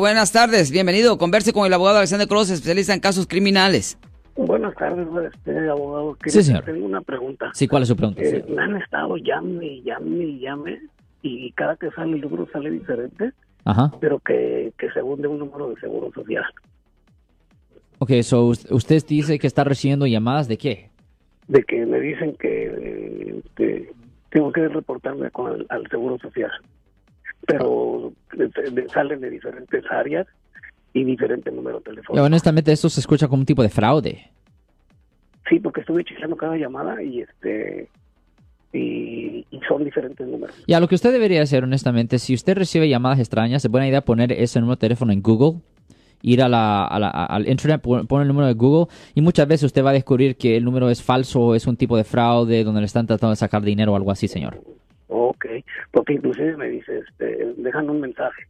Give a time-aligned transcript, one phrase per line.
[0.00, 1.18] Buenas tardes, bienvenido.
[1.18, 3.98] Converse con el abogado Alexander Cross, especialista en casos criminales.
[4.36, 6.16] Buenas tardes, este abogado.
[6.24, 6.62] Sí, señor.
[6.64, 7.50] Tengo una pregunta.
[7.52, 8.22] Sí, ¿cuál es su pregunta?
[8.22, 10.78] Eh, me han estado llame y llame y llame
[11.22, 13.32] y cada que sale el número sale diferente,
[13.64, 13.90] Ajá.
[14.00, 16.44] pero que, que según de un número de seguro social.
[17.98, 20.90] Ok, so us- usted dice que está recibiendo llamadas de qué?
[21.48, 23.90] De que me dicen que, eh, que
[24.30, 26.52] tengo que reportarme con el- al seguro social.
[27.48, 28.12] Pero
[28.94, 30.26] salen de diferentes áreas
[30.94, 32.24] y diferente número telefónico.
[32.24, 34.30] honestamente, esto se escucha como un tipo de fraude.
[35.48, 37.88] Sí, porque estuve chequeando cada llamada y este
[38.72, 40.54] y, y son diferentes números.
[40.66, 44.02] Ya, lo que usted debería hacer, honestamente, si usted recibe llamadas extrañas, es buena idea
[44.04, 45.60] poner ese número de teléfono en Google,
[46.20, 49.22] ir a la, a la- a- al internet, pon- poner el número de Google y
[49.22, 51.96] muchas veces usted va a descubrir que el número es falso o es un tipo
[51.96, 54.60] de fraude donde le están tratando de sacar dinero o algo así, señor.
[56.08, 58.46] Porque inclusive me dice, este, dejan un mensaje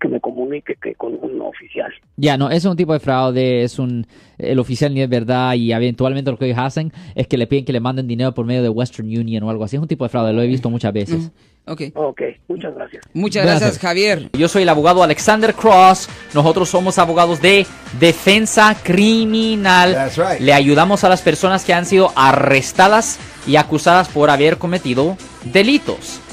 [0.00, 1.92] que me comunique que con un oficial.
[2.16, 4.06] Ya, no, es un tipo de fraude, es un,
[4.38, 7.66] el oficial ni es verdad y eventualmente lo que ellos hacen es que le piden
[7.66, 9.76] que le manden dinero por medio de Western Union o algo así.
[9.76, 11.30] Es un tipo de fraude, lo he visto muchas veces.
[11.66, 11.82] Ok.
[11.94, 13.04] Ok, muchas gracias.
[13.12, 13.60] Muchas Gracias.
[13.60, 14.30] gracias, Javier.
[14.32, 16.08] Yo soy el abogado Alexander Cross.
[16.32, 17.66] Nosotros somos abogados de
[18.00, 19.92] defensa criminal.
[19.92, 20.40] That's right.
[20.40, 26.21] Le ayudamos a las personas que han sido arrestadas y acusadas por haber cometido delitos.